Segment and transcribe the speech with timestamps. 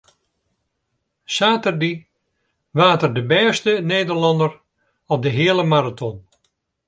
[1.35, 1.95] Saterdei
[2.77, 4.53] waard er de bêste Nederlanner
[5.13, 6.17] op de heale maraton.